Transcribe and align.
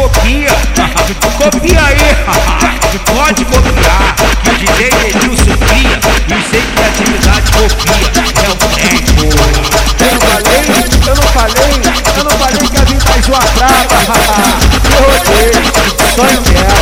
copia, 0.00 0.48
copia 1.36 1.82
aí, 1.84 2.16
pode 3.04 3.44
copiar. 3.44 4.14
Que 4.42 4.50
o 4.50 4.54
DJ 4.56 4.88
Edilson 5.08 5.56
cria 5.68 5.96
e 6.26 6.40
sem 6.48 6.64
criatividade 6.72 7.48
copia. 7.52 8.00
É 8.40 8.48
o 8.48 8.54
tempo. 8.74 9.28
Eu 10.00 10.12
não 10.14 10.20
falei, 10.20 10.64
eu 11.06 11.14
não 11.14 11.22
falei, 11.22 11.74
eu 12.16 12.24
não 12.24 12.30
falei 12.30 12.66
que 12.68 12.78
a 12.78 12.84
vida 12.84 13.04
é 13.10 13.22
sua 13.22 13.40
trapa. 13.40 13.96
Eu 14.90 15.04
odeio, 15.20 15.62
só 16.16 16.24
entendo. 16.24 16.74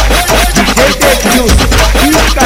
DJ 0.54 0.80
Edilson, 1.24 1.66
fica 2.00 2.42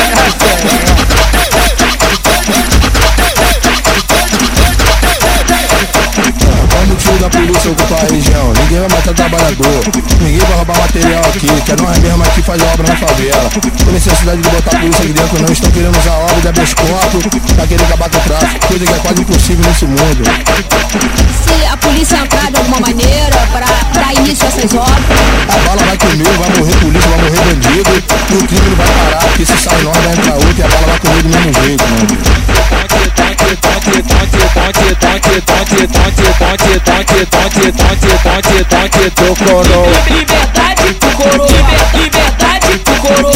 o 6.93 6.97
tio 6.97 7.19
da 7.19 7.31
polícia 7.31 7.71
ocupa 7.71 7.95
a 7.95 8.13
região, 8.13 8.53
vai 8.83 8.99
matar 8.99 9.15
trabalhador, 9.15 9.81
ninguém 10.21 10.39
vai 10.41 10.57
roubar 10.57 10.79
material 10.81 11.23
aqui, 11.23 11.47
que 11.47 11.73
é 11.73 11.77
nós 11.77 11.99
mesmo 11.99 12.23
aqui 12.23 12.43
faz 12.43 12.63
obra 12.63 12.89
na 12.89 12.97
favela. 12.97 13.51
Tem 13.85 13.93
necessidade 13.93 14.43
de 14.43 14.49
botar 14.49 14.79
polícia 14.79 15.05
aqui 15.05 15.13
dentro, 15.13 15.43
não 15.43 15.53
estão 15.53 15.71
querendo 15.71 15.99
usar 15.99 16.15
obra 16.15 16.41
de 16.41 16.49
habeas 16.49 16.75
corpus 16.75 17.23
pra 17.55 17.67
querer 17.67 17.85
acabar 17.85 18.11
com 18.11 18.19
o 18.19 18.21
tráfico, 18.21 18.67
coisa 18.67 18.85
que 18.85 18.93
é 18.93 18.99
quase 18.99 19.21
impossível 19.21 19.65
nesse 19.69 19.85
mundo. 19.85 20.23
Se 21.45 21.67
a 21.67 21.77
polícia 21.77 22.17
entrar 22.17 22.51
de 22.51 22.57
alguma 22.57 22.81
maneira 22.81 23.37
para 23.53 23.67
dar 23.95 24.15
início 24.15 24.45
a 24.45 24.49
essas 24.49 24.75
obras, 24.75 24.99
A 25.49 25.69
bala 25.69 25.83
vai 25.87 25.99
comer, 25.99 26.39
vai 26.39 26.59
morrer 26.59 26.77
polícia, 26.81 27.11
vai 27.11 27.19
morrer 27.19 27.41
bandido, 27.41 27.91
e 28.31 28.35
o 28.35 28.47
crime 28.49 28.69
não 28.69 28.77
vai 28.77 28.87
parar, 28.89 29.29
porque 29.29 29.47
se 29.47 29.57
sai 29.59 29.83
nós 29.83 29.97
vai 29.97 30.13
entrar 30.13 30.35
outro 30.35 30.55
e 30.59 30.63
a 30.63 30.69
bala 30.69 30.87
vai 30.87 30.99
comer 30.99 31.23
do 31.23 31.29
mesmo 31.29 31.53
jeito, 31.63 31.85
mano. 31.85 32.82
Liberdade 40.11 40.95
pro 40.95 41.11
coroa, 41.13 41.49
liberdade 41.95 42.79
pro 42.79 42.95
coroa. 42.97 43.33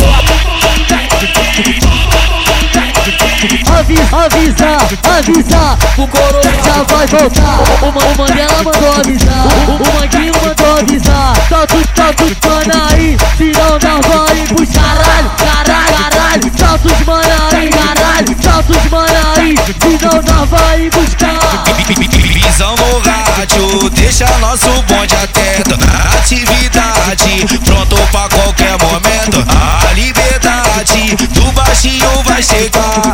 Avisa, 3.78 4.16
avisa, 4.25 4.77
avisa, 5.16 5.78
O 5.97 6.06
coroa 6.06 6.42
já 6.42 6.83
vai 6.83 7.06
voltar. 7.06 7.61
O, 7.80 7.88
o 7.88 8.19
Mandela 8.19 8.62
mandou 8.62 8.92
avisar, 8.92 9.47
o, 9.47 9.72
o 9.72 9.94
Manguinho 9.94 10.33
mandou 10.44 10.78
avisar. 10.78 11.33
Tá 11.48 11.66
tudo, 11.66 11.88
tá 11.94 12.12
tudo 12.12 12.36
mano 12.47 12.86
aí, 12.91 13.16
senão 13.38 13.78
não 13.83 14.00
vai 14.03 14.36
pros 14.48 14.69
caralho, 14.70 15.31
caralho, 15.38 15.97
caralho. 16.10 16.53
Solta 16.58 16.88
os 16.88 17.06
mano 17.06 17.34
aí, 17.53 17.70
caralho, 17.70 18.36
solta 18.42 18.72
os 18.72 18.91
mano 18.91 19.19
aí, 19.36 19.55
senão 19.81 20.22
não 20.22 20.47
vai 20.47 20.91
buscar. 20.91 21.45
Deixa 24.07 24.39
nosso 24.39 24.71
bonde 24.83 25.17
atento 25.17 25.77
atividade, 26.17 27.45
pronto 27.65 27.97
pra 28.12 28.29
qualquer 28.29 28.79
momento. 28.81 29.45
A 29.89 29.93
liberdade 29.95 31.17
do 31.31 31.51
baixinho 31.51 32.23
vai 32.25 32.41
chegar, 32.41 33.06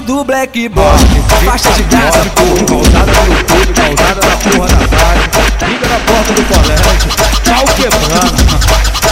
do 0.00 0.24
Black 0.24 0.68
Box? 0.68 1.02
Faixa 1.44 1.70
de 1.72 1.82
Gaza, 1.84 2.24
porra. 2.34 2.64
Causada 2.66 3.12
no 3.12 3.26
YouTube, 3.34 3.72
causada 3.74 4.20
na 4.26 4.36
porra 4.36 4.68
da 4.68 4.88
tarde. 4.88 5.30
Liga 5.66 5.88
na 5.88 5.98
porta 6.00 6.32
do 6.32 6.42
colégio, 6.44 7.10
pau 7.44 7.64
quebrando. 7.76 8.40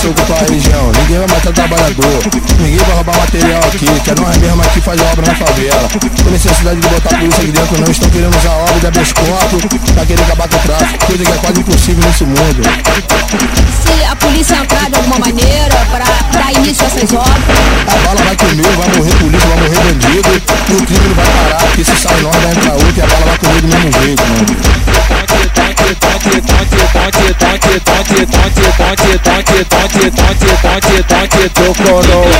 polícia 0.00 0.10
ocupa 0.10 0.34
a 0.34 0.52
região, 0.52 0.92
ninguém 0.92 1.18
vai 1.18 1.26
matar 1.28 1.52
trabalhador, 1.52 2.22
ninguém 2.58 2.78
vai 2.78 2.96
roubar 2.96 3.18
material 3.18 3.60
aqui, 3.60 3.78
que 3.78 4.10
é 4.10 4.14
nós 4.14 4.36
mesmo 4.38 4.62
aqui 4.62 4.80
faz 4.80 5.00
obra 5.00 5.26
na 5.26 5.34
favela. 5.34 5.88
Tem 5.88 6.32
necessidade 6.32 6.80
de 6.80 6.88
botar 6.88 7.18
polícia 7.18 7.42
aqui 7.42 7.52
dentro, 7.52 7.80
não 7.80 7.90
estão 7.90 8.10
querendo 8.10 8.36
usar 8.36 8.50
obra 8.50 8.80
de 8.80 8.86
habeas 8.86 9.12
corpus 9.12 9.62
pra 9.92 10.06
querer 10.06 10.22
acabar 10.22 10.48
com 10.48 10.56
o 10.56 10.60
tráfico, 10.60 11.06
coisa 11.06 11.24
que 11.24 11.32
é 11.32 11.36
quase 11.36 11.60
impossível 11.60 12.04
nesse 12.06 12.24
mundo. 12.24 12.62
se 13.84 14.04
a 14.04 14.16
polícia 14.16 14.54
entrar 14.54 14.88
de 14.88 14.96
alguma 14.96 15.18
maneira 15.18 15.76
para 15.90 16.04
dar 16.32 16.52
início 16.52 16.84
a 16.84 16.86
essas 16.86 17.12
obras, 17.12 17.36
A 17.86 18.06
bala 18.06 18.20
vai 18.24 18.36
comer, 18.36 18.76
vai 18.76 18.96
morrer 18.96 19.14
polícia, 19.16 19.48
vai 19.48 19.56
morrer 19.60 19.80
bandido, 19.84 20.28
e 20.70 20.74
o 20.74 20.86
crime 20.86 21.08
não 21.08 21.14
vai 21.14 21.26
parar, 21.26 21.66
porque 21.66 21.84
se 21.84 21.96
sai 21.96 22.20
nós 22.22 22.36
vai 22.36 22.52
entrar 22.52 22.72
outro 22.72 22.94
e 22.96 23.02
a 23.02 23.06
bala 23.06 23.26
vai 23.26 23.38
comer 23.38 23.60
do 23.60 23.68
mesmo 23.68 23.92
jeito, 24.00 24.22
mano. 24.22 24.49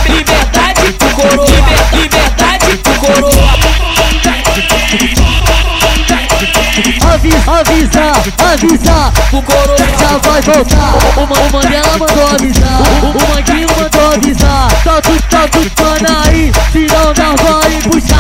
Liberdade 0.09 0.93
pro 0.95 1.11
coroa, 1.11 1.47
liberdade 1.93 2.77
pro 2.79 2.95
coroa. 2.95 3.31
Avisa, 7.13 7.53
avisa, 7.53 8.03
avisa, 8.53 9.13
O 9.33 9.43
coroa 9.43 9.79
já 9.79 10.19
vai 10.19 10.43
voltar. 10.43 10.95
O, 11.17 11.23
o 11.23 11.53
Mandela 11.53 11.99
mandou 11.99 12.27
avisar, 12.27 12.81
o, 12.81 13.07
o 13.07 13.29
Manguinho 13.29 13.69
mandou 13.77 14.13
avisar. 14.13 14.69
Tudo, 15.03 15.23
tá 15.29 15.47
tudo 15.49 15.71
mano 15.81 16.21
aí, 16.27 16.53
senão 16.73 17.13
não 17.17 17.37
vai 17.37 17.71
pros 17.83 18.11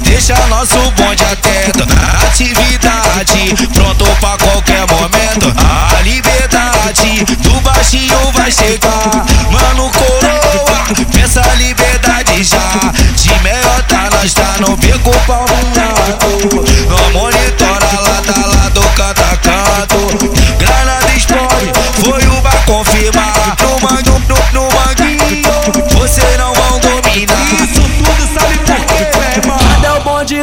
deixa 0.00 0.34
nosso 0.48 0.78
bonde 0.92 1.24
atento 1.24 1.84
atividade, 2.26 3.54
pronto 3.72 4.04
pra 4.20 4.36
qualquer 4.38 4.84
momento. 4.90 5.54
A 5.96 6.02
liberdade 6.02 7.24
do 7.38 7.60
baixinho 7.60 8.32
vai 8.32 8.50
chegar, 8.50 9.24
mano 9.50 9.90
coroa, 9.90 11.06
pensa 11.12 11.40
a 11.40 11.54
liberdade 11.54 12.42
já. 12.42 12.92
De 13.16 13.42
meiota 13.42 14.10
nós 14.12 14.34
tá 14.34 14.56
no 14.60 14.76
beco 14.76 15.10
palmado, 15.26 16.54
não 16.88 17.12
monitora 17.12 17.83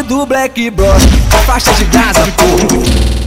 do 0.03 0.25
Black 0.25 0.69
Box? 0.71 1.03
Faixa 1.45 1.71
de 1.73 1.85
Gaza, 1.85 2.21
porra. 2.37 3.20